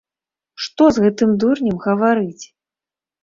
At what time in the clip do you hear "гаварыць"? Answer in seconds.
1.85-2.45